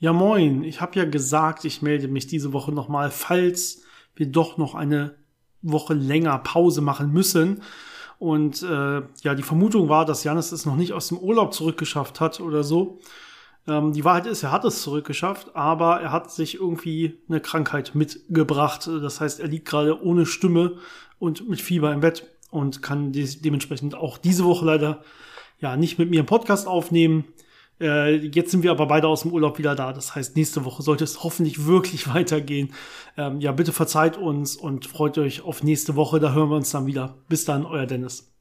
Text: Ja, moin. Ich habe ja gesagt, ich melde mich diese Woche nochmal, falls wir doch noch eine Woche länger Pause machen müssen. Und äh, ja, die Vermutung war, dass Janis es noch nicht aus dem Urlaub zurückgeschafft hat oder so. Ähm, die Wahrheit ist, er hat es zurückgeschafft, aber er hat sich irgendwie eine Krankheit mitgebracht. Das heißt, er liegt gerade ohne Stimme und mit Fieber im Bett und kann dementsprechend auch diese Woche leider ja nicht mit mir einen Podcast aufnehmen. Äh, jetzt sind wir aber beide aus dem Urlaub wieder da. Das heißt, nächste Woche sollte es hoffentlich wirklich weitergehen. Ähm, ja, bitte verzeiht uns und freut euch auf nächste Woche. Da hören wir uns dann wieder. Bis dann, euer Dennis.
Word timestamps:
Ja, 0.00 0.12
moin. 0.12 0.62
Ich 0.62 0.80
habe 0.80 0.96
ja 0.96 1.04
gesagt, 1.04 1.64
ich 1.64 1.82
melde 1.82 2.06
mich 2.06 2.28
diese 2.28 2.52
Woche 2.52 2.70
nochmal, 2.70 3.10
falls 3.10 3.82
wir 4.14 4.26
doch 4.26 4.56
noch 4.56 4.76
eine 4.76 5.16
Woche 5.60 5.94
länger 5.94 6.38
Pause 6.38 6.82
machen 6.82 7.12
müssen. 7.12 7.62
Und 8.20 8.62
äh, 8.62 9.02
ja, 9.22 9.34
die 9.34 9.42
Vermutung 9.42 9.88
war, 9.88 10.04
dass 10.04 10.22
Janis 10.22 10.52
es 10.52 10.66
noch 10.66 10.76
nicht 10.76 10.92
aus 10.92 11.08
dem 11.08 11.18
Urlaub 11.18 11.52
zurückgeschafft 11.52 12.20
hat 12.20 12.40
oder 12.40 12.62
so. 12.62 13.00
Ähm, 13.66 13.92
die 13.92 14.04
Wahrheit 14.04 14.26
ist, 14.26 14.44
er 14.44 14.52
hat 14.52 14.64
es 14.64 14.82
zurückgeschafft, 14.82 15.56
aber 15.56 16.00
er 16.00 16.12
hat 16.12 16.30
sich 16.30 16.54
irgendwie 16.54 17.18
eine 17.28 17.40
Krankheit 17.40 17.96
mitgebracht. 17.96 18.86
Das 18.86 19.20
heißt, 19.20 19.40
er 19.40 19.48
liegt 19.48 19.66
gerade 19.66 20.00
ohne 20.00 20.26
Stimme 20.26 20.78
und 21.18 21.48
mit 21.48 21.60
Fieber 21.60 21.92
im 21.92 22.00
Bett 22.00 22.24
und 22.50 22.82
kann 22.82 23.12
dementsprechend 23.12 23.96
auch 23.96 24.16
diese 24.16 24.44
Woche 24.44 24.64
leider 24.64 25.02
ja 25.58 25.76
nicht 25.76 25.98
mit 25.98 26.08
mir 26.08 26.20
einen 26.20 26.26
Podcast 26.26 26.68
aufnehmen. 26.68 27.24
Äh, 27.80 28.16
jetzt 28.16 28.50
sind 28.50 28.62
wir 28.62 28.70
aber 28.70 28.86
beide 28.86 29.08
aus 29.08 29.22
dem 29.22 29.32
Urlaub 29.32 29.58
wieder 29.58 29.74
da. 29.74 29.92
Das 29.92 30.14
heißt, 30.14 30.36
nächste 30.36 30.64
Woche 30.64 30.82
sollte 30.82 31.04
es 31.04 31.22
hoffentlich 31.22 31.66
wirklich 31.66 32.12
weitergehen. 32.12 32.72
Ähm, 33.16 33.40
ja, 33.40 33.52
bitte 33.52 33.72
verzeiht 33.72 34.16
uns 34.16 34.56
und 34.56 34.86
freut 34.86 35.18
euch 35.18 35.42
auf 35.42 35.62
nächste 35.62 35.96
Woche. 35.96 36.20
Da 36.20 36.32
hören 36.32 36.50
wir 36.50 36.56
uns 36.56 36.70
dann 36.70 36.86
wieder. 36.86 37.18
Bis 37.28 37.44
dann, 37.44 37.66
euer 37.66 37.86
Dennis. 37.86 38.37